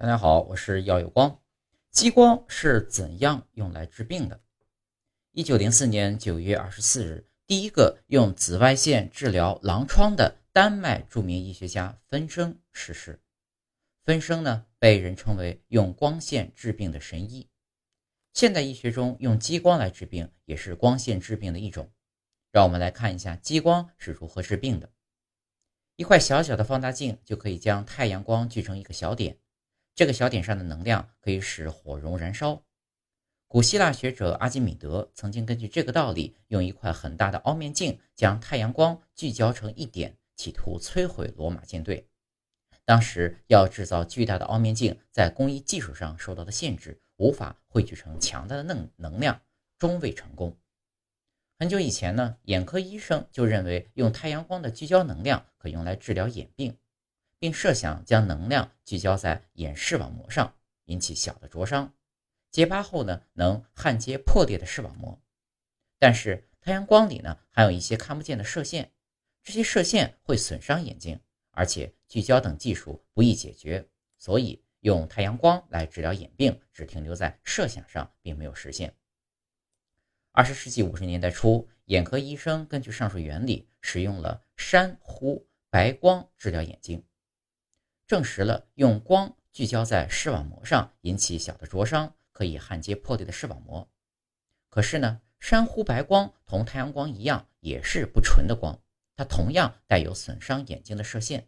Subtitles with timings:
[0.00, 1.42] 大家好，我是耀有光。
[1.90, 4.40] 激光是怎样用来治病的？
[5.32, 13.20] 一九零四年九月二十四日，第一个用紫外线治疗狼疮的丹麦著名医学家芬生逝世。
[14.02, 17.46] 芬生呢，被人称为用光线治病的神医。
[18.32, 21.92] 现代医学中用激光来治病，也是光线治病的一种。
[22.50, 24.88] 让我们来看一下激光是如何治病的。
[25.96, 29.36] 一块小小的放大镜就可以将太阳光聚成一个小点。
[30.00, 32.64] 这个小点上的能量可以使火绒燃烧。
[33.46, 42.08] 古希腊学者阿基米德曾经根据这个道理，用一块很大的凹面镜将太阳光聚焦成一点，企图摧毁罗马舰队。
[42.86, 49.42] 当时要制造巨大的凹面镜，在工艺技术上受到的限制，无法汇聚成强大的能能量，
[49.78, 50.56] 终未成功。
[51.58, 56.78] 很久以前呢，眼科医生就认为用太阳光的聚焦能量可用来治疗眼病。
[57.40, 60.54] 并设想将能量聚焦在眼视网膜上，
[60.84, 61.92] 引起小的灼伤，
[62.50, 65.20] 结疤后呢，能焊接破裂的视网膜。
[65.98, 68.92] 但是太阳光里呢，还有一些看不见的射线，
[69.42, 71.18] 这些射线会损伤眼睛，
[71.52, 73.88] 而且聚焦等技术不易解决，
[74.18, 78.94] 所以用太阳光来治疗眼病只停留在设想上，并没有实现。
[80.32, 87.02] 二十世纪五十年代初，眼科医生根据上述原理，使用了珊瑚白光治疗眼睛。
[88.10, 93.88] 证实了用光聚焦在视网膜上引起小的灼伤，可以焊接破裂的视网膜。
[94.68, 98.76] 可是呢，珊瑚白光同太阳光一样，也是不纯的光，
[99.14, 101.46] 它同样带有损伤眼睛的射线。